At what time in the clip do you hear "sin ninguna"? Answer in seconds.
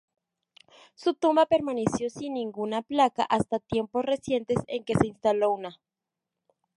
2.09-2.81